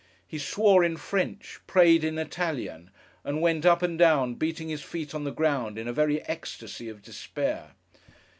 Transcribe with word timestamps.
He 0.27 0.39
swore 0.39 0.83
in 0.83 0.97
French, 0.97 1.59
prayed 1.67 2.03
in 2.03 2.17
Italian, 2.17 2.89
and 3.23 3.39
went 3.39 3.67
up 3.67 3.83
and 3.83 3.99
down, 3.99 4.33
beating 4.33 4.67
his 4.69 4.81
feet 4.81 5.13
on 5.13 5.25
the 5.25 5.31
ground 5.31 5.77
in 5.77 5.87
a 5.87 5.93
very 5.93 6.27
ecstasy 6.27 6.89
of 6.89 7.03
despair. 7.03 7.75